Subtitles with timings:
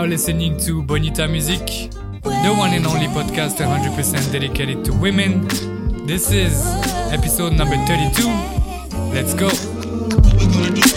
[0.00, 1.66] now listening to Bonita Music,
[2.22, 5.46] the one and only podcast 100% dedicated to women.
[6.06, 6.64] This is
[7.12, 8.26] episode number 32.
[9.12, 10.89] Let's go.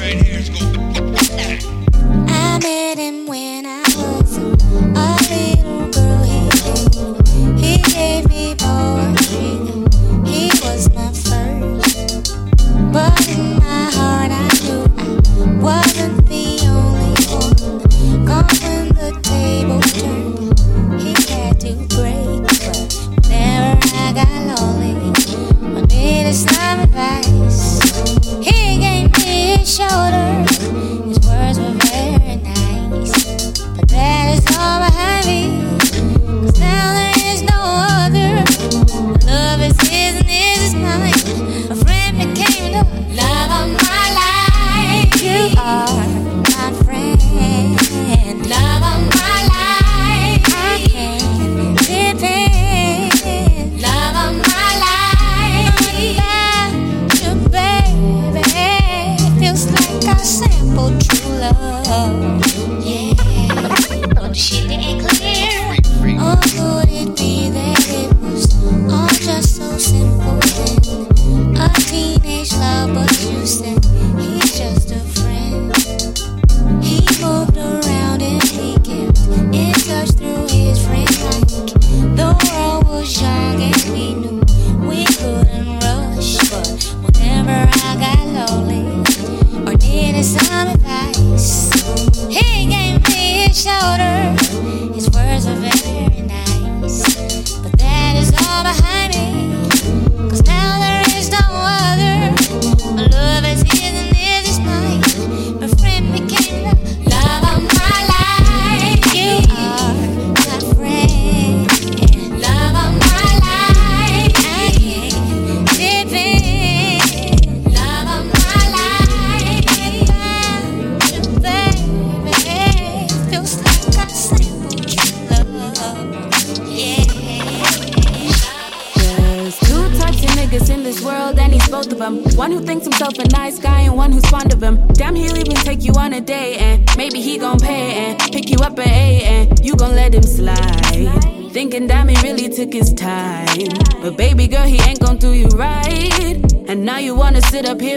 [143.04, 143.70] time.
[144.02, 146.40] But baby girl, he ain't gonna do you right.
[146.70, 147.93] And now you wanna sit up here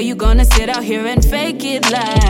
[0.00, 2.29] you gonna sit out here and fake it like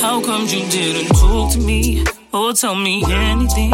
[0.00, 3.72] How come you didn't talk to me or tell me anything?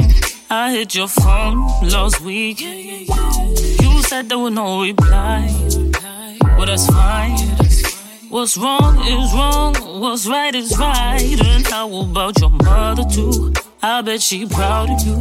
[0.50, 2.61] I hit your phone last week.
[2.61, 5.49] You said there was no reply.
[6.56, 7.37] Well, that's fine.
[8.28, 11.40] What's wrong is wrong, what's right is right.
[11.45, 13.52] And how about your mother, too?
[13.83, 15.21] I bet she proud of you.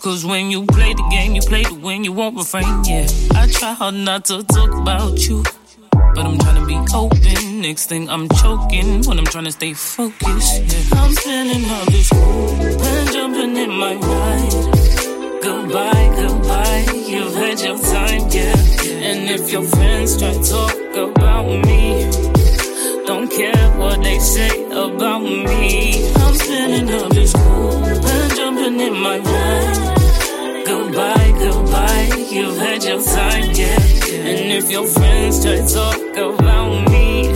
[0.00, 3.06] Cause when you play the game, you play to win, you won't refrain, yeah.
[3.34, 5.42] I try hard not to talk about you.
[6.14, 7.60] But I'm trying to be open.
[7.60, 10.62] Next thing I'm choking when I'm trying to stay focused.
[10.62, 11.00] Yeah.
[11.00, 15.42] I'm spinning all this cool and jumping in my ride.
[15.42, 16.86] Goodbye, goodbye.
[16.94, 18.54] You've had your time, yeah.
[19.08, 22.10] And if your friends try to talk about me,
[23.06, 26.12] don't care what they say about me.
[26.14, 30.03] I'm spinning all this cool and jumping in my ride.
[30.66, 32.26] Goodbye, goodbye.
[32.30, 33.78] You've had your time, yeah.
[34.28, 37.32] And if your friends try to talk about me,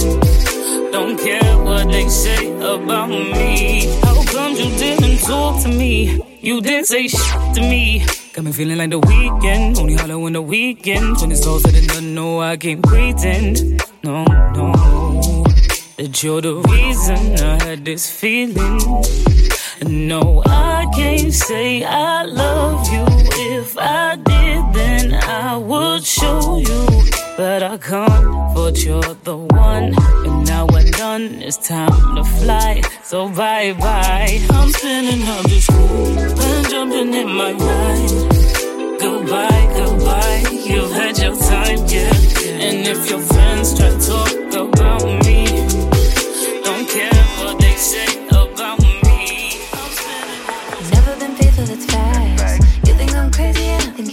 [0.91, 3.87] don't care what they say about me.
[4.03, 6.21] How come you didn't talk to me?
[6.41, 8.07] You didn't say shit to me.
[8.33, 9.79] Got me feeling like the weekend.
[9.79, 11.17] Only hollow in the weekend.
[11.21, 13.83] When it's all said and done, no, I can't pretend.
[14.03, 14.73] No, no.
[15.97, 18.79] That you're the reason I had this feeling.
[19.87, 23.05] No, I can't say I love you.
[23.57, 26.87] If I did, then I would show you.
[27.37, 29.95] But I can't, but you're the one.
[30.27, 32.83] And now we're done, it's time to fly.
[33.05, 34.41] So bye bye.
[34.51, 38.99] I'm spinning up this cool and jumping in my ride.
[39.01, 40.45] Goodbye, goodbye.
[40.51, 42.13] You've had your time, yeah.
[42.67, 44.35] And if your friends try to talk
[44.69, 45.48] about me,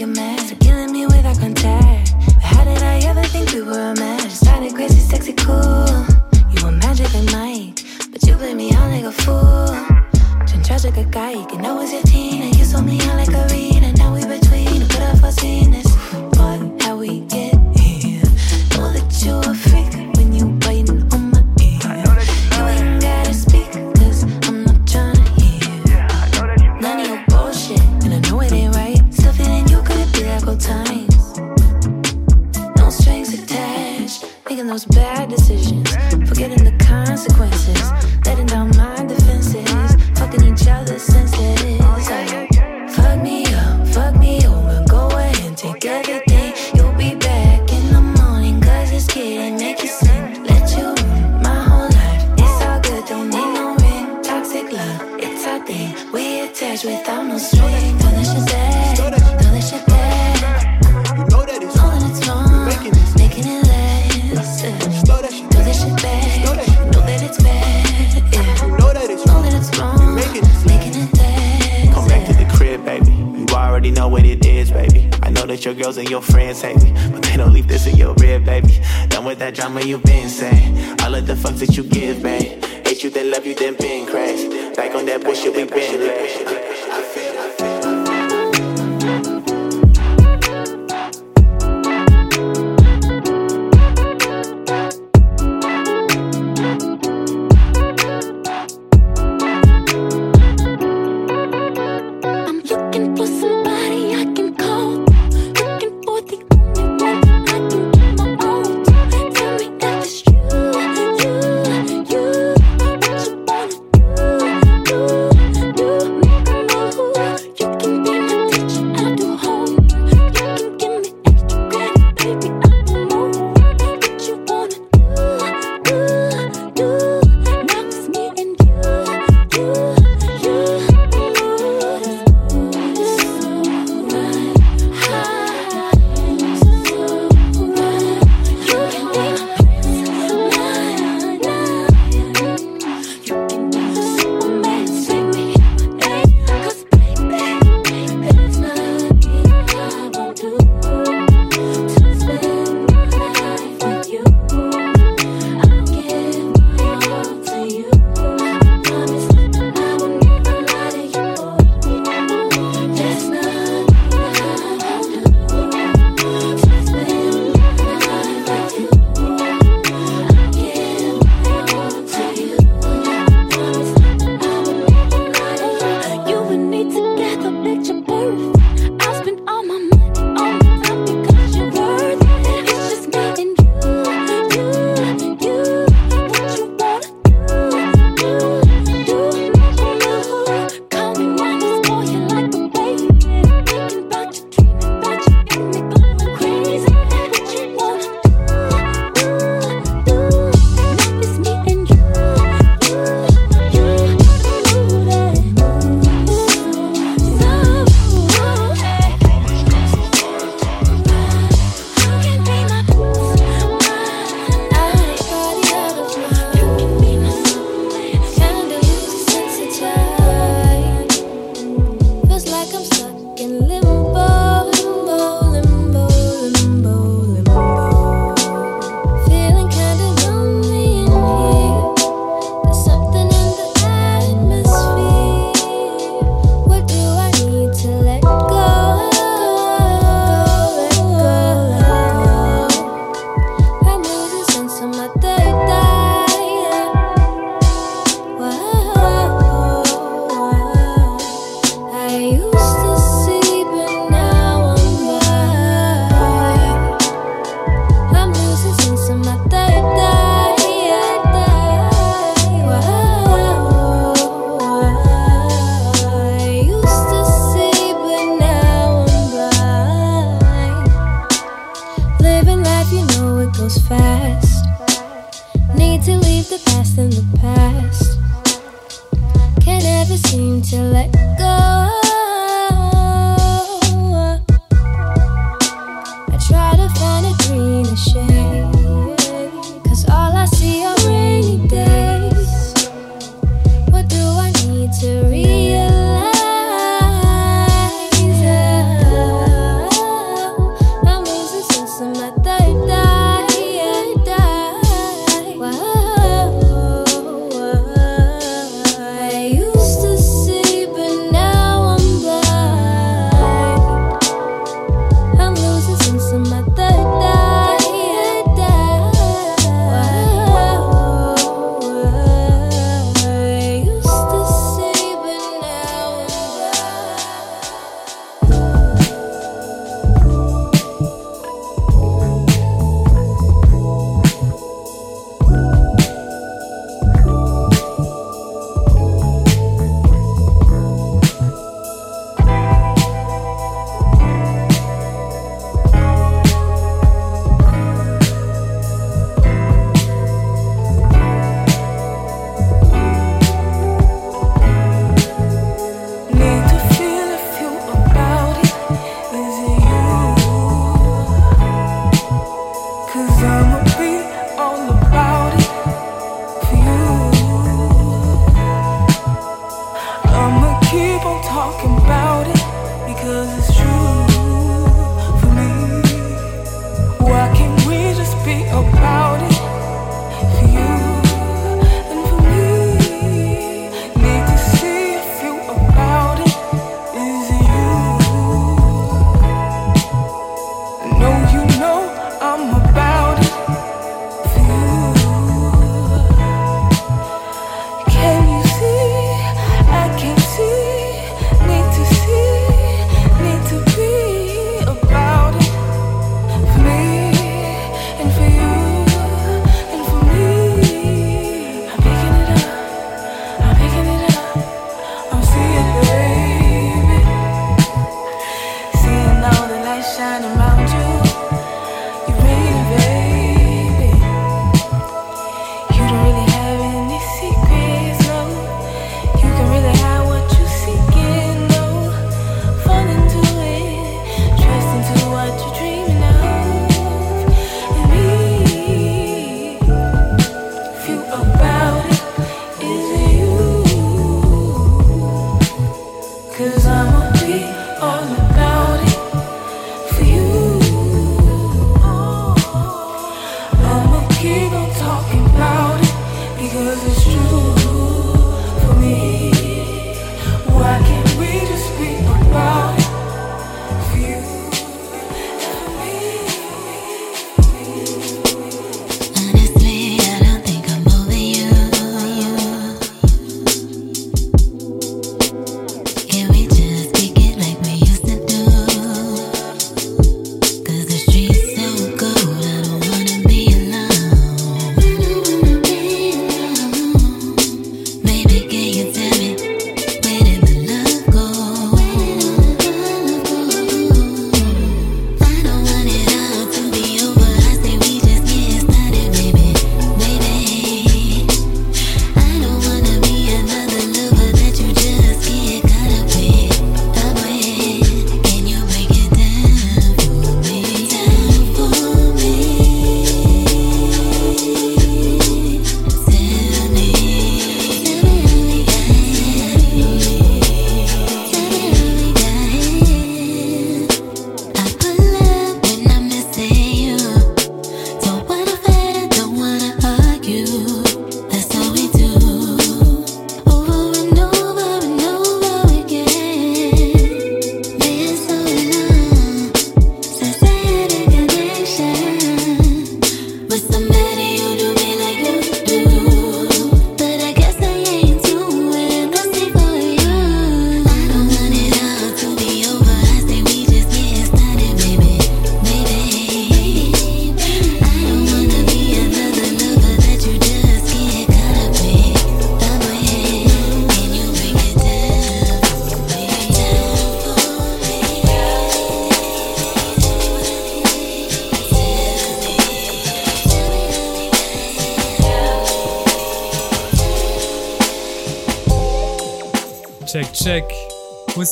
[0.06, 0.50] a mess.
[0.50, 2.14] They're killing me without contact.
[2.26, 4.30] But how did I ever think we were a match?
[4.30, 6.06] Started crazy, sexy, cool.
[6.52, 9.68] You were magic and Mike, but you played me out like a fool.
[10.48, 12.25] Turn tragic, a guy, you can always your team.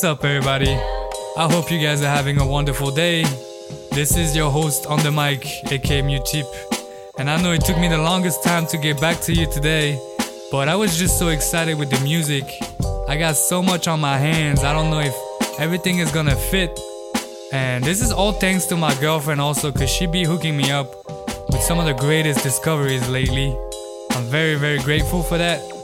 [0.03, 0.69] What's up, everybody?
[1.37, 3.23] I hope you guys are having a wonderful day.
[3.93, 6.43] This is your host on the mic, aka Mutip.
[7.17, 9.97] And I know it took me the longest time to get back to you today,
[10.51, 12.43] but I was just so excited with the music.
[13.07, 15.15] I got so much on my hands, I don't know if
[15.57, 16.77] everything is gonna fit.
[17.53, 20.91] And this is all thanks to my girlfriend also, cause she be hooking me up
[21.47, 23.57] with some of the greatest discoveries lately.
[24.09, 25.82] I'm very, very grateful for that.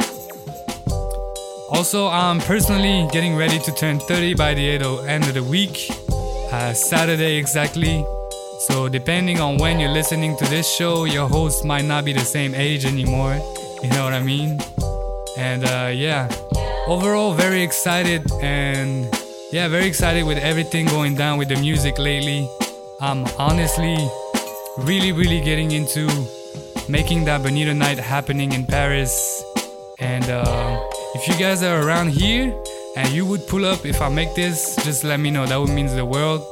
[1.72, 4.70] Also, I'm personally getting ready to turn 30 by the
[5.08, 5.92] end of the week,
[6.52, 8.04] uh, Saturday exactly.
[8.68, 12.26] So, depending on when you're listening to this show, your host might not be the
[12.26, 13.36] same age anymore.
[13.84, 14.60] You know what I mean?
[15.38, 16.28] And uh, yeah,
[16.88, 19.08] overall, very excited and
[19.52, 22.50] yeah, very excited with everything going down with the music lately.
[23.00, 23.96] I'm honestly
[24.80, 26.10] really, really getting into
[26.90, 29.44] making that Bonita night happening in Paris.
[30.00, 30.80] And uh,
[31.15, 32.54] if you guys are around here
[32.95, 35.45] and you would pull up if I make this, just let me know.
[35.45, 36.43] That would mean the world.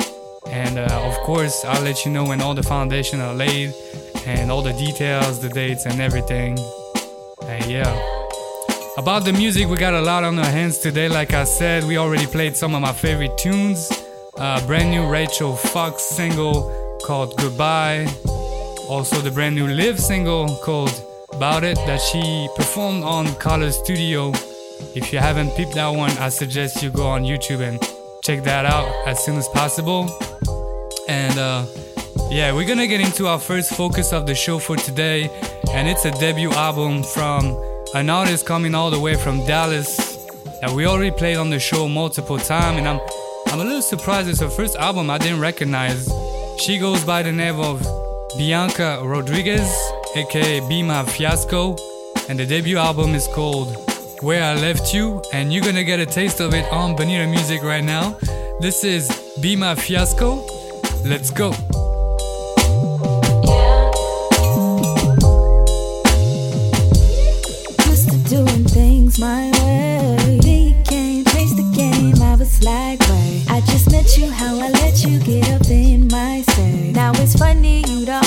[0.47, 3.73] And uh, of course, I'll let you know when all the foundation are laid
[4.25, 6.57] and all the details, the dates, and everything.
[7.45, 7.91] And yeah.
[8.97, 11.07] About the music, we got a lot on our hands today.
[11.07, 13.91] Like I said, we already played some of my favorite tunes.
[14.37, 18.07] Uh, brand new Rachel Fox single called Goodbye.
[18.89, 20.93] Also, the brand new Live single called
[21.31, 24.31] About It that she performed on Color Studio.
[24.95, 27.79] If you haven't peeped that one, I suggest you go on YouTube and
[28.23, 30.09] check that out as soon as possible.
[31.07, 31.65] And uh,
[32.29, 35.29] yeah, we're gonna get into our first focus of the show for today,
[35.71, 37.55] and it's a debut album from
[37.93, 39.95] an artist coming all the way from Dallas
[40.61, 42.99] that we already played on the show multiple times, and I'm
[43.47, 46.11] I'm a little surprised it's her first album I didn't recognize.
[46.59, 47.81] She goes by the name of
[48.37, 49.71] Bianca Rodriguez,
[50.15, 51.75] aka Be My Fiasco,
[52.27, 53.86] and the debut album is called
[54.21, 57.61] Where I Left You, and you're gonna get a taste of it on Bonita Music
[57.61, 58.17] right now.
[58.59, 59.09] This is
[59.41, 60.43] Be My Fiasco.
[61.05, 61.53] Let's go.
[69.19, 70.39] My way.
[70.43, 72.21] You changed the game.
[72.21, 76.13] I was like, wait, I just met you, how I let you get up in
[76.13, 78.26] everybody.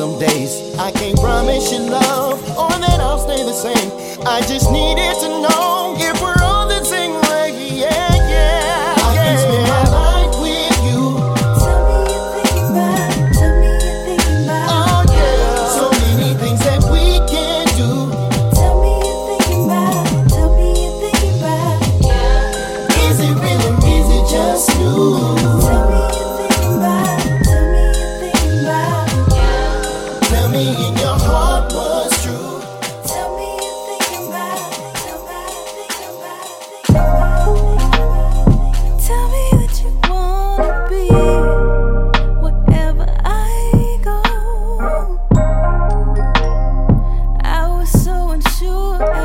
[0.00, 0.74] some days.
[0.78, 1.18] I can't
[48.62, 49.19] you.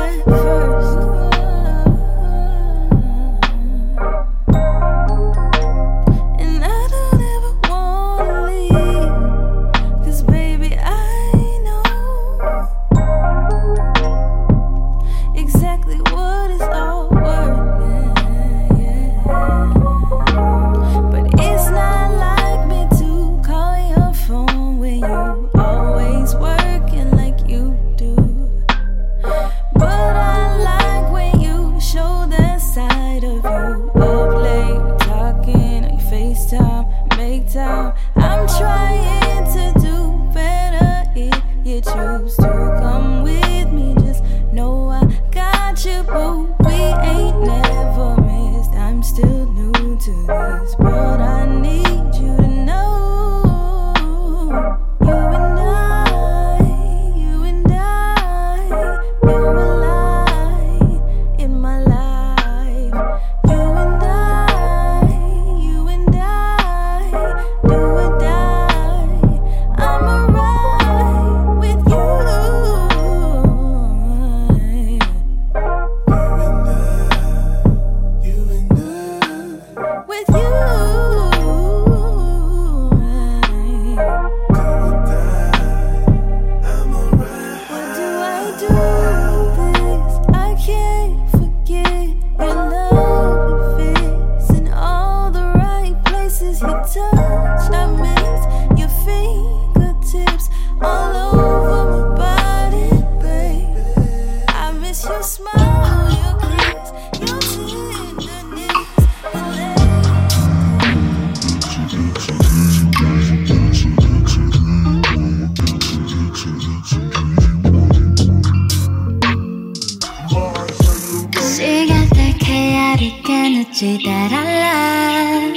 [123.76, 125.52] She that I love.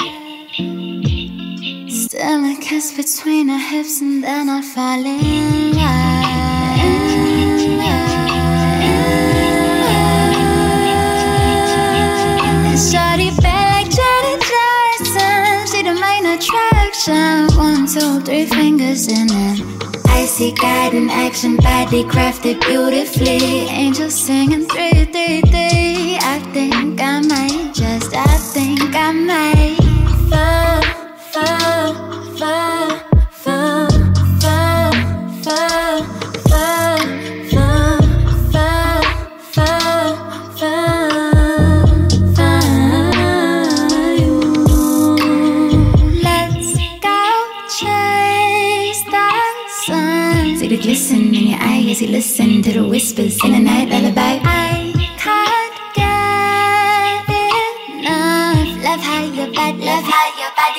[1.89, 6.19] Still a kiss between her hips, and then I fall in love.
[12.91, 15.67] Shorty bad like Janet Jackson.
[15.71, 17.47] She the main attraction.
[17.57, 19.61] One, two, three fingers in it.
[20.07, 23.69] Icy guide in action, body crafted beautifully.
[23.69, 26.17] Angels singing three, three, three.
[26.21, 26.41] I
[28.21, 29.78] I think I might.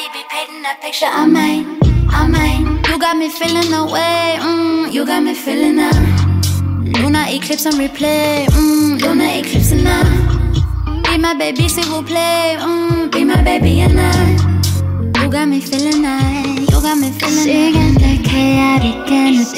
[0.00, 1.78] body be painting in that picture I mine,
[2.10, 2.82] I mine.
[2.88, 5.94] You got me feeling away, mm, you got me feeling up.
[7.00, 11.02] Luna eclipse on replay, mm, Luna eclipse and I.
[11.04, 15.22] Be my baby, see who play, mm, be my baby and I.
[15.22, 17.44] You got me feeling nice, you got me feeling nice.
[17.44, 19.52] 시간 다 chaotic and it's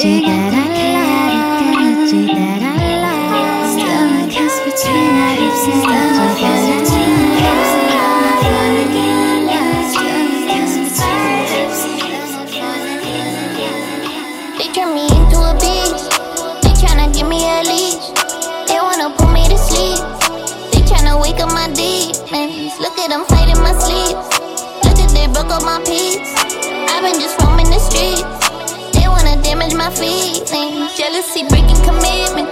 [29.72, 30.96] change my feelings.
[30.96, 32.50] Jealousy breaking commitment.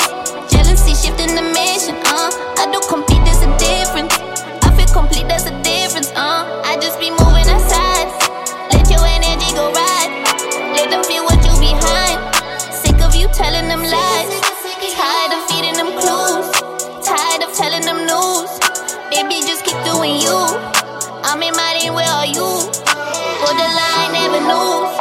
[0.51, 1.97] Jealousy shifting the mission.
[2.07, 3.21] Uh, I don't compete.
[3.25, 4.15] there's a difference.
[4.63, 6.11] I feel complete, there's a difference.
[6.11, 8.09] Uh, I just be moving aside.
[8.73, 10.13] Let your energy go ride.
[10.77, 12.19] Let them feel what you behind.
[12.73, 14.41] Sick of you telling them lies.
[15.01, 16.49] Tired of feeding them clues.
[17.05, 18.51] Tired of telling them news.
[19.11, 20.37] Baby, just keep doing you.
[21.25, 22.45] I'm in my lane, where are you?
[22.45, 24.93] Or the line never knows.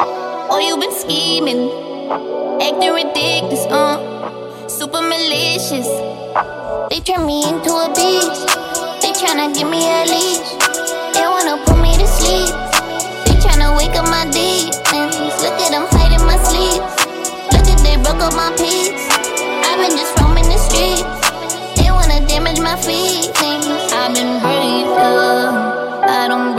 [0.50, 1.88] Or oh, you been scheming.
[2.10, 4.02] Acting ridiculous, uh,
[4.67, 5.86] super malicious.
[6.89, 8.50] They turn me into a beast.
[9.06, 10.41] They tryna give me a leash.
[11.13, 12.50] They wanna put me to sleep.
[13.30, 15.38] They tryna wake up my demons.
[15.43, 16.82] Look at them fighting my sleep.
[17.54, 19.06] Look at they broke up my peace.
[19.69, 21.06] I've been just roaming the streets.
[21.78, 23.38] They wanna damage my feelings.
[23.93, 24.98] I've been breathing.
[26.10, 26.59] I don't.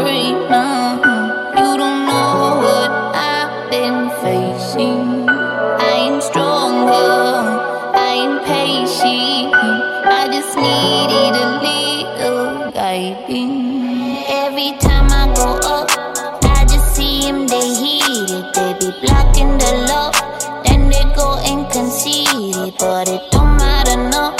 [22.80, 24.34] But it don't matter, no.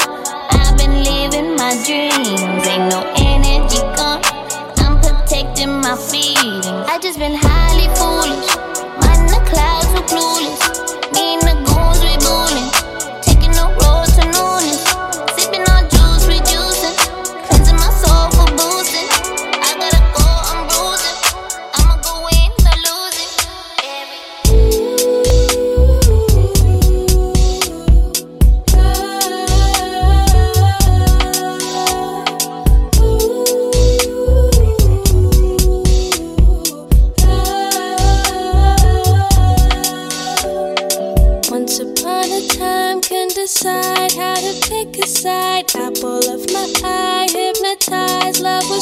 [0.50, 2.66] I've been living my dreams.
[2.66, 3.09] Ain't no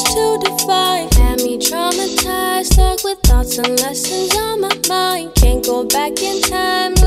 [0.04, 1.08] to define.
[1.12, 5.34] Had me traumatized, stuck with thoughts and lessons on my mind.
[5.34, 6.97] Can't go back in time.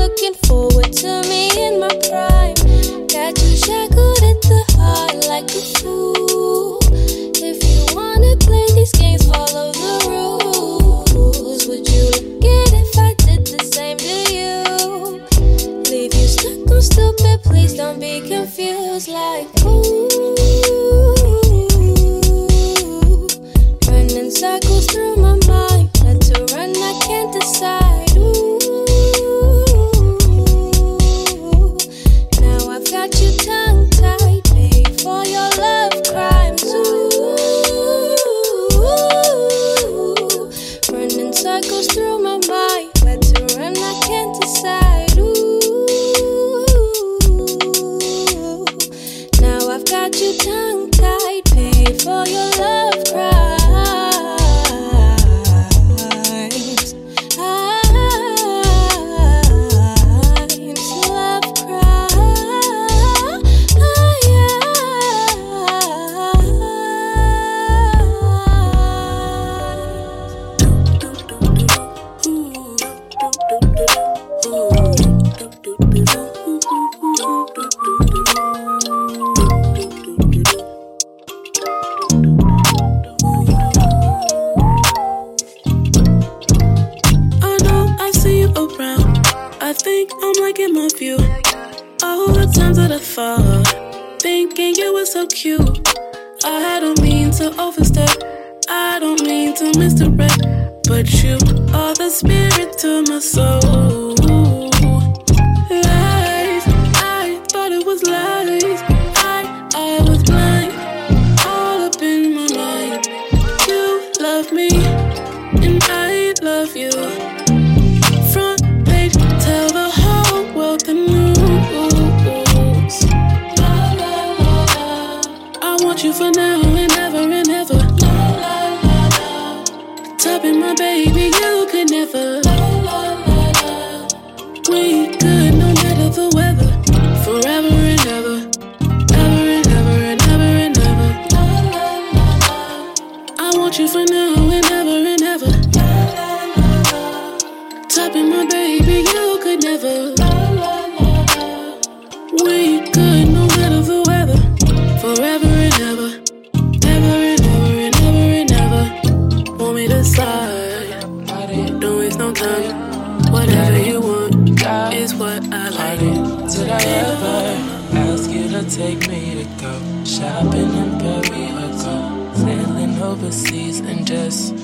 [102.82, 103.91] to my soul.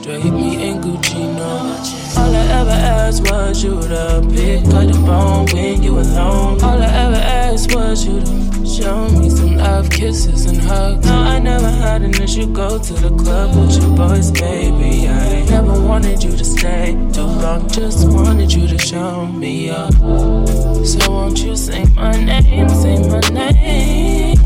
[0.08, 1.76] Hit me in Gucci, no.
[2.16, 6.62] All I ever asked was you to pick up the phone when you alone.
[6.62, 11.04] All I ever asked was you to show me some love, kisses, and hugs.
[11.04, 12.46] No, I never had an issue.
[12.50, 15.08] Go to the club with your boys, baby.
[15.08, 19.92] I never wanted you to stay too long, just wanted you to show me up.
[19.92, 24.38] So won't you say my name, say my name?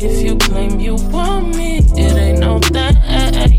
[0.00, 1.73] If you claim you want me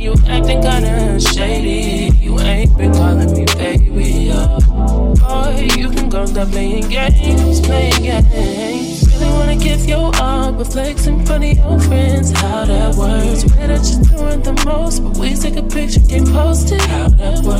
[0.05, 2.11] you acting kinda shady.
[2.19, 4.31] You ain't been calling me baby.
[4.31, 4.59] Uh.
[5.75, 9.07] You can go stop playing games, playing games.
[9.13, 12.31] Really wanna give you up, but flex in front of your friends.
[12.31, 13.43] How that works?
[13.55, 16.81] Way that you're doing the most, but we take a picture, get posted.
[16.81, 17.54] How that works?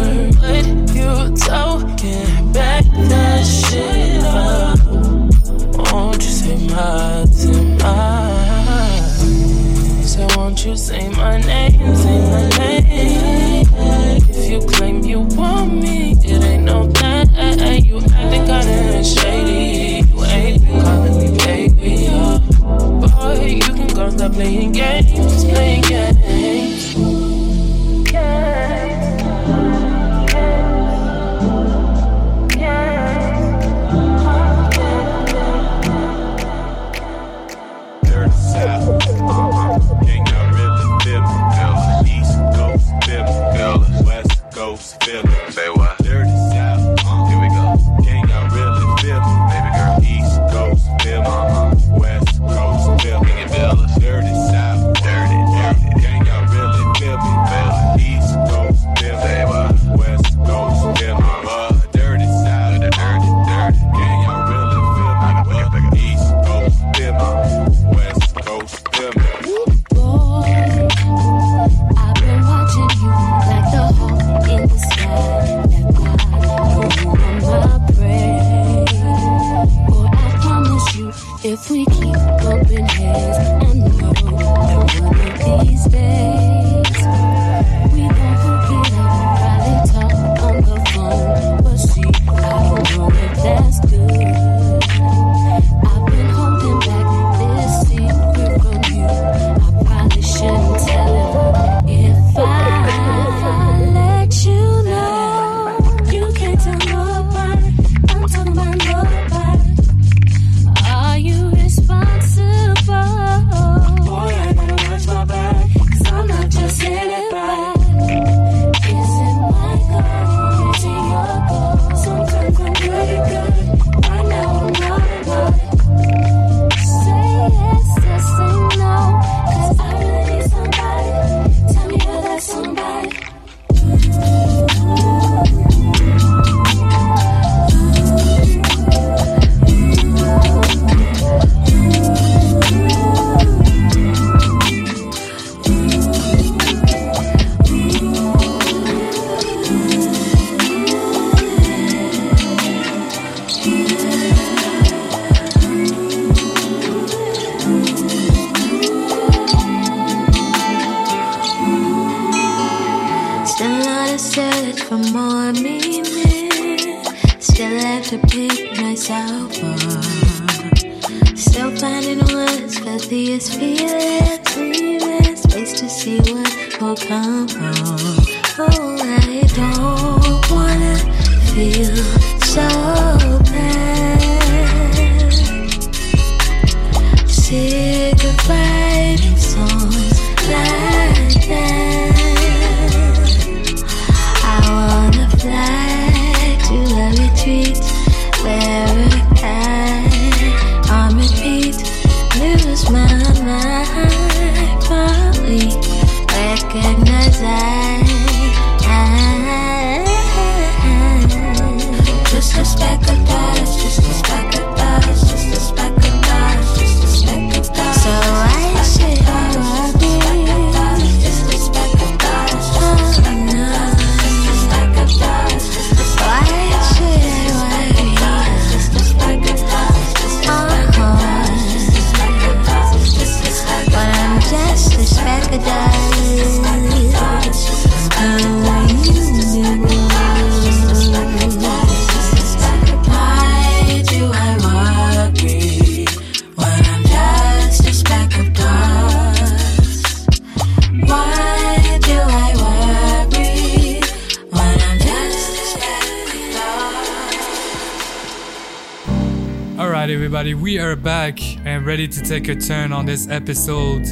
[260.66, 264.03] We are back and ready to take a turn on this episode.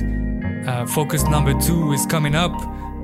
[0.68, 2.54] Uh, focus number two is coming up.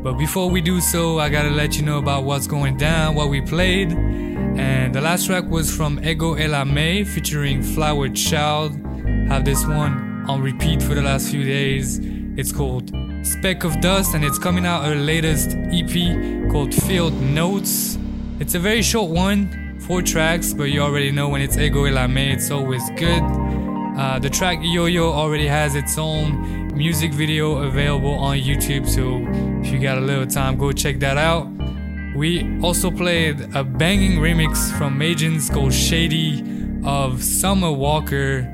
[0.03, 3.29] But before we do so, I gotta let you know about what's going down, what
[3.29, 3.91] we played.
[3.91, 8.79] And the last track was from Ego Ella May featuring Flower Child.
[9.29, 11.97] Have this one on repeat for the last few days.
[12.37, 12.91] It's called
[13.23, 17.97] Speck of Dust and it's coming out her latest EP called Field Notes.
[18.39, 22.07] It's a very short one, four tracks, but you already know when it's Ego Ella
[22.07, 23.38] May, it's always good.
[23.99, 29.27] Uh, the track Yo Yo already has its own music video available on YouTube, so
[29.61, 31.49] if you got a little time, go check that out.
[32.15, 36.41] We also played a banging remix from Majins called Shady
[36.85, 38.47] of Summer Walker.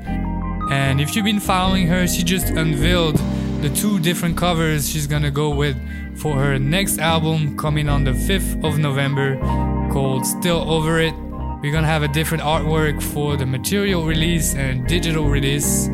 [0.72, 3.16] And if you've been following her, she just unveiled
[3.62, 5.76] the two different covers she's gonna go with
[6.18, 9.38] for her next album coming on the 5th of November
[9.92, 11.25] called Still Over It.
[11.66, 15.88] We're gonna have a different artwork for the material release and digital release.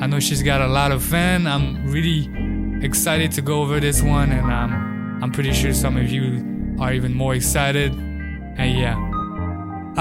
[0.00, 1.46] I know she's got a lot of fans.
[1.46, 2.30] I'm really
[2.82, 6.94] excited to go over this one, and I'm I'm pretty sure some of you are
[6.94, 7.92] even more excited.
[7.92, 8.96] And yeah.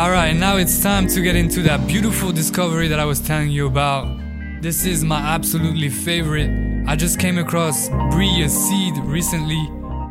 [0.02, 3.68] Alright, now it's time to get into that beautiful discovery that I was telling you
[3.68, 4.22] about.
[4.62, 6.50] This is my absolutely favorite.
[6.88, 9.60] I just came across Bria Seed recently.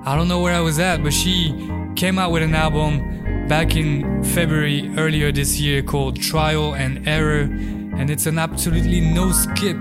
[0.04, 1.54] I don't know where I was at, but she
[1.96, 3.16] came out with an album
[3.48, 9.30] back in February earlier this year called Trial and Error, and it's an absolutely no
[9.30, 9.76] skip,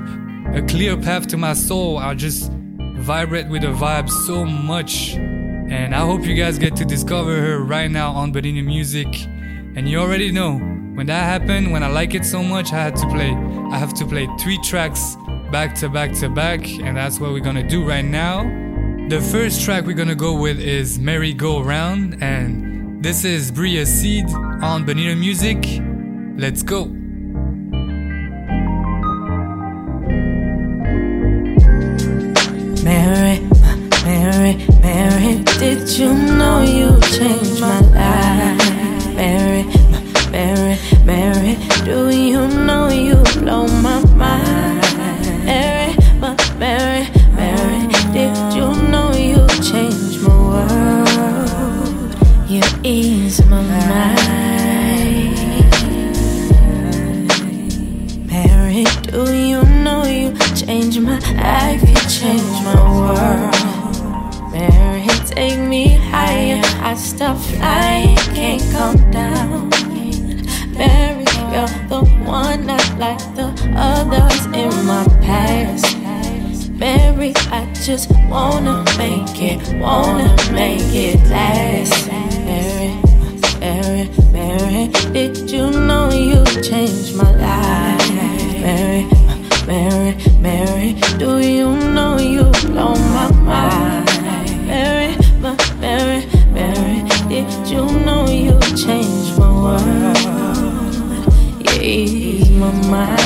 [0.54, 1.98] a clear path to my soul.
[1.98, 2.52] I just
[2.98, 7.64] vibrate with the vibe so much, and I hope you guys get to discover her
[7.64, 9.08] right now on Bonini Music.
[9.76, 10.60] And you already know
[10.94, 13.32] when that happened, when I like it so much, I had to play.
[13.72, 15.18] I have to play three tracks
[15.52, 18.44] back to back to back, and that's what we're gonna do right now.
[19.10, 22.65] The first track we're gonna go with is Merry Go Round, and
[23.06, 24.26] this is Bria Seed
[24.64, 25.60] on Bonita Music.
[26.38, 26.86] Let's go.
[32.84, 33.42] Mary,
[34.04, 39.14] Mary, Mary, did you know you changed my life?
[39.14, 39.66] Mary,
[40.32, 44.05] Mary, Mary, do you know you blow my
[52.86, 54.16] ease my mind.
[58.28, 61.82] Mary, do you know you changed my life?
[61.82, 64.52] You changed my world.
[64.52, 66.62] Mary, take me higher.
[66.84, 69.70] I stop flying, can't come down.
[70.78, 75.98] Mary, you're the one not like the others in my past.
[76.70, 82.35] Mary, I just wanna make it, wanna make it last.
[82.56, 82.96] Mary,
[83.60, 88.10] Mary, Mary, did you know you changed my life?
[88.62, 89.04] Mary,
[89.68, 94.06] Mary, Mary, do you know you blow my mind?
[94.66, 95.18] Mary,
[95.82, 96.26] Mary,
[96.56, 100.18] Mary, did you know you changed my world?
[101.60, 103.26] You ease my mind.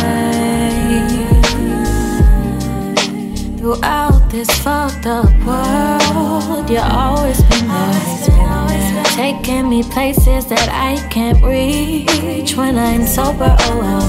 [3.59, 8.68] Throughout this fucked up world, you always been there.
[9.15, 13.55] Taking me places that I can't reach when I'm sober.
[13.59, 14.07] Oh, well.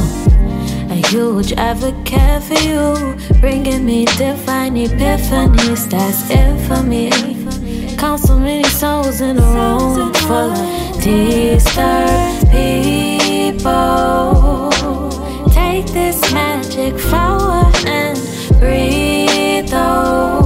[0.91, 5.89] A huge advocate for you, bringing me divine epiphanies.
[5.91, 7.11] That's it for me.
[7.97, 13.71] Count so many souls in a room full of disturbed people.
[15.53, 18.19] Take this magic flower and
[18.59, 19.71] breathe.
[19.73, 20.40] Oh,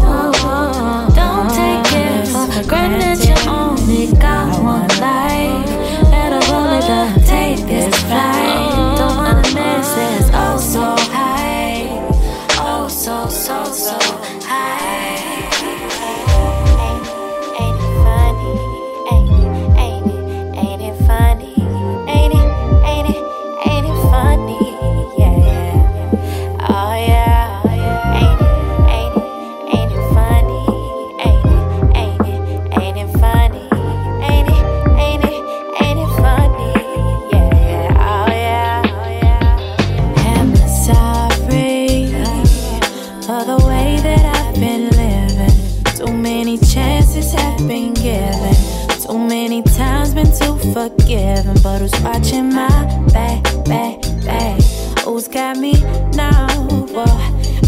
[52.05, 52.69] watching my
[53.13, 54.61] back, back, back?
[55.05, 55.73] Who's got me
[56.13, 56.47] now?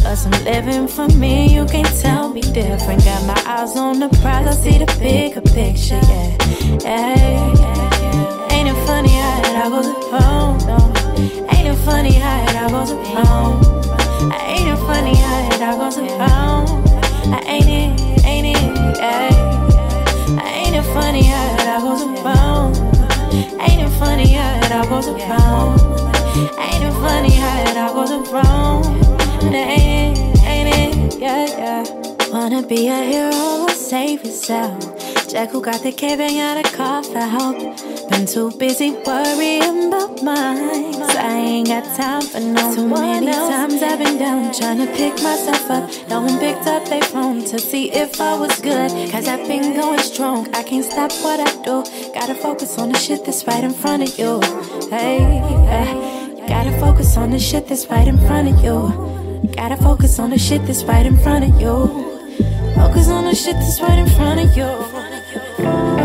[0.02, 3.04] Cause I'm living for me, you can't tell me different.
[3.04, 6.00] Got my eyes on the prize, I see the bigger picture,
[6.84, 7.18] yeah.
[7.54, 8.52] yeah.
[8.52, 10.58] Ain't it funny how that I was wrong?
[10.68, 10.78] No.
[11.52, 13.64] Ain't it funny how it all goes around.
[14.32, 16.68] Ain't it funny how it all goes around?
[17.48, 20.44] Ain't it, ain't it, yeah.
[20.44, 23.05] Ain't it funny how it all goes around?
[23.36, 25.80] Ain't it funny how it all goes around?
[26.58, 28.86] Ain't it funny how it all goes around?
[29.44, 32.28] Ain't it, ain't it, yeah, yeah.
[32.32, 34.80] Wanna be a hero, save yourself.
[35.28, 37.58] Jack who got the cave ain't got a call for help.
[38.08, 40.95] Been too busy worrying about mine.
[41.16, 45.14] I ain't got time for no Too many times I've been down trying to pick
[45.22, 45.90] myself up.
[46.08, 48.90] No one picked up their phone to see if I was good.
[49.10, 50.54] Cause I've been going strong.
[50.54, 51.84] I can't stop what I do.
[52.12, 54.40] Gotta focus on the shit that's right in front of you.
[54.90, 55.20] Hey,
[55.72, 56.26] hey.
[56.36, 59.52] You gotta focus on the shit that's right in front of you.
[59.56, 61.86] Gotta focus on the shit that's right in front of you.
[62.74, 65.95] Focus on the shit that's right in front of you.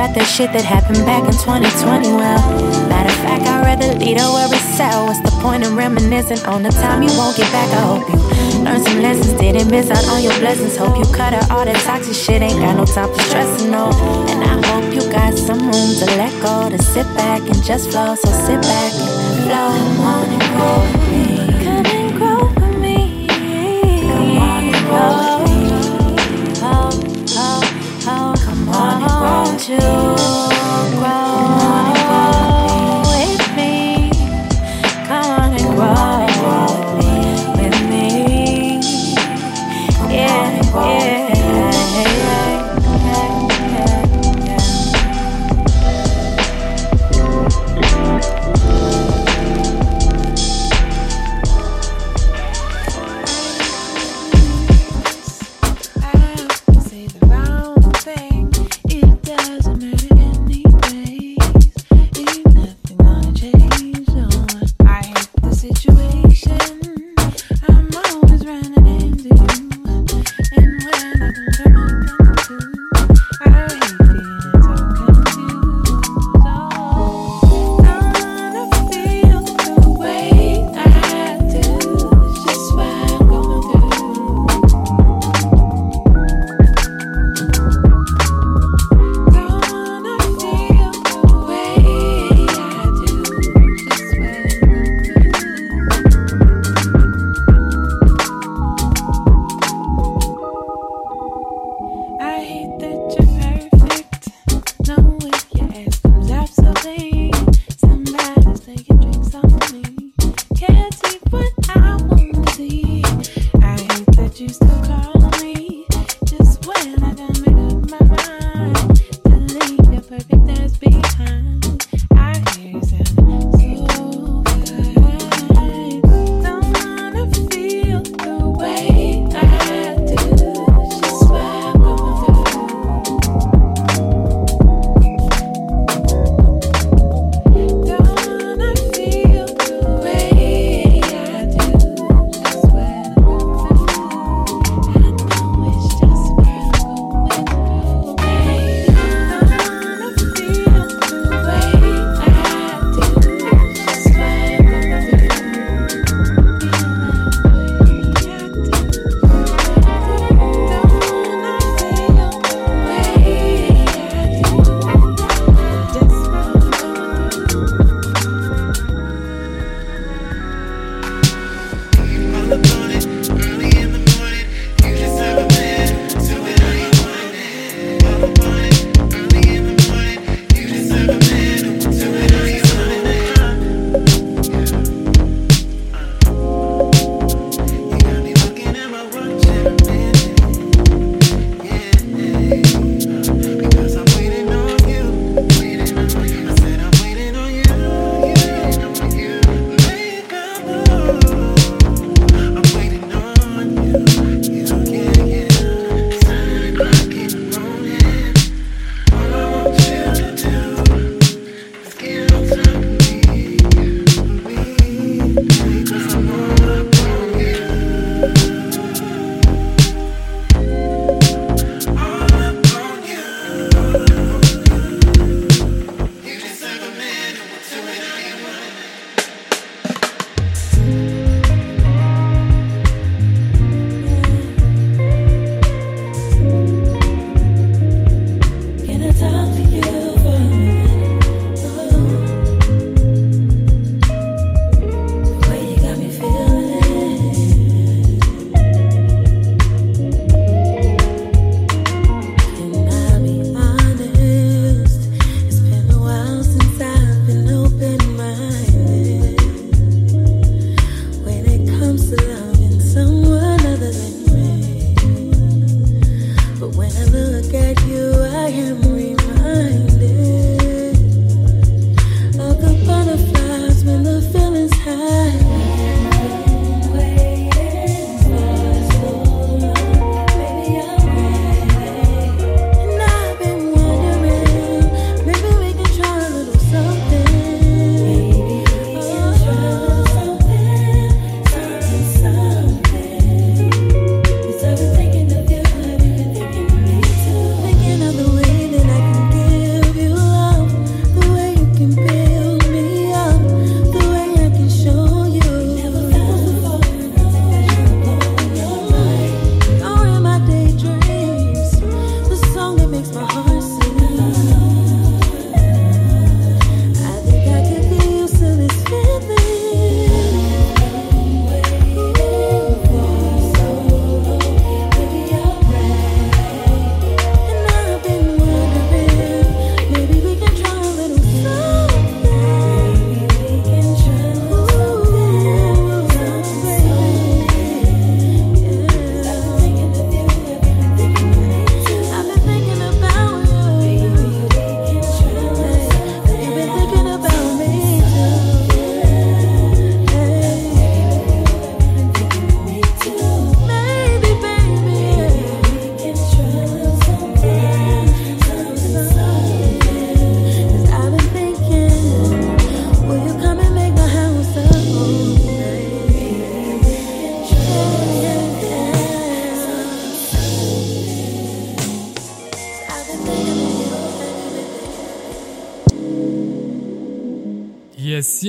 [0.00, 2.16] About the shit that happened back in 2020.
[2.16, 2.40] Well,
[2.88, 4.96] matter of fact, I'd rather lead a it's at.
[5.04, 7.68] What's the point in reminiscing on the time you won't get back?
[7.68, 8.16] I hope you
[8.64, 10.74] learned some lessons, didn't miss out on your blessings.
[10.78, 13.92] Hope you cut out all that toxic shit, ain't got no time for stressing, no.
[14.32, 17.90] And I hope you got some room to let go, to sit back and just
[17.90, 18.14] flow.
[18.14, 19.68] So sit back and flow.
[19.84, 21.24] Come on and grow with me.
[21.60, 23.28] Come and grow with me.
[24.08, 25.29] Come on and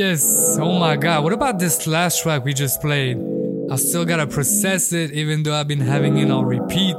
[0.02, 0.58] Yes.
[0.60, 1.24] Oh my god.
[1.24, 3.20] What about this last track we just played?
[3.70, 6.95] I still gotta process it even though I've been having it on repeat.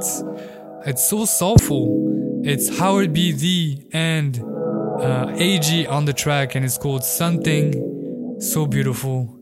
[0.85, 2.41] It's so soulful.
[2.45, 3.87] It's Howard B.D.
[3.91, 4.41] and
[5.01, 8.39] uh, AG on the track and it's called Something.
[8.39, 9.37] So beautiful.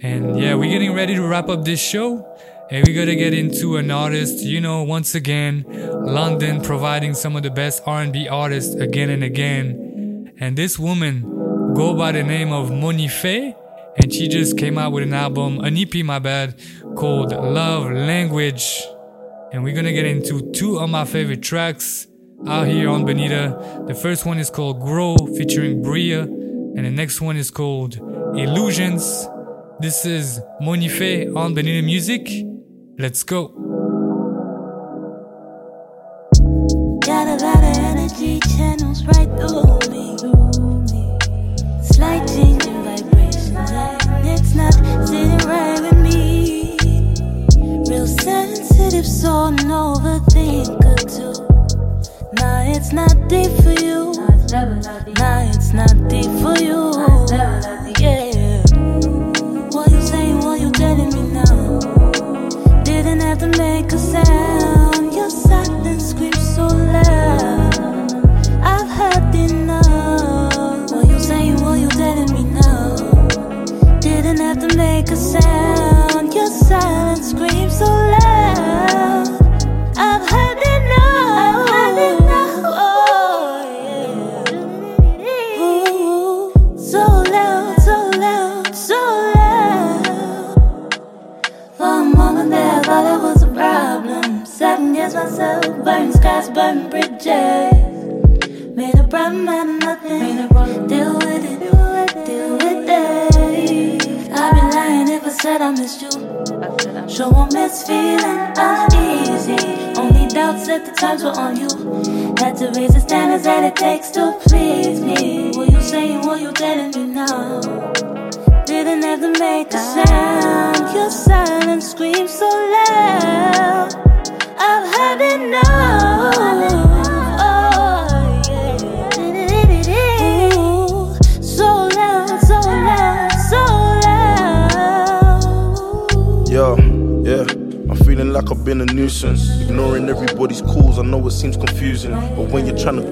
[0.00, 2.26] And yeah, we're getting ready to wrap up this show.
[2.68, 7.44] And we're gonna get into an artist, you know, once again, London providing some of
[7.44, 10.32] the best R&B artists again and again.
[10.40, 11.33] And this woman
[11.72, 13.54] go by the name of Monife,
[13.96, 16.54] and she just came out with an album, an EP, my bad,
[16.96, 18.82] called Love Language.
[19.52, 22.06] And we're gonna get into two of my favorite tracks
[22.46, 23.84] out here on Benita.
[23.86, 27.96] The first one is called Grow featuring Bria, and the next one is called
[28.36, 29.28] Illusions.
[29.80, 32.28] This is Monife on Benita Music.
[32.98, 33.63] Let's go.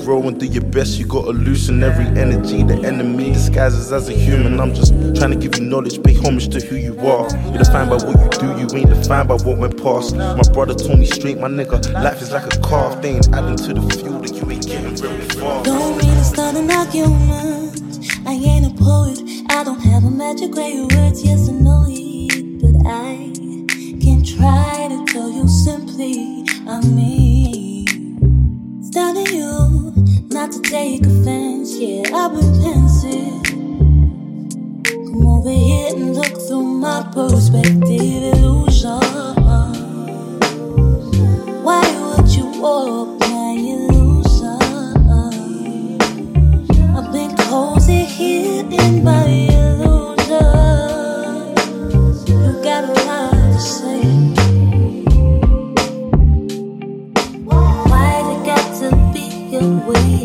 [0.06, 2.62] When you're trying to grow and do your best, you gotta loosen every energy.
[2.62, 4.60] The enemy disguises as a human.
[4.60, 7.28] I'm just trying to give you knowledge, pay homage to who you are.
[7.46, 10.16] You're defined by what you do, you ain't defined by what went past.
[10.16, 12.92] My brother told me straight, my nigga, life is like a car.
[12.92, 15.62] If they ain't adding to the fuel, that you ain't getting very far.
[15.64, 17.80] Don't mean to start an argument.
[18.26, 19.20] I ain't a poet.
[19.50, 21.22] I don't have a magic way of words.
[21.24, 23.32] Yes, I know it, but I
[24.00, 26.44] can try to tell you simply.
[26.66, 27.31] I mean,
[30.42, 31.76] not to take offense.
[31.78, 33.44] Yeah, I've been pensive.
[34.84, 39.02] Come over here and look through my perspective illusion.
[41.66, 44.62] Why would you walk my illusion?
[46.96, 49.24] I've been cozy here in my
[49.58, 50.26] illusion.
[52.26, 54.02] You got a lot to say.
[59.86, 60.21] Why's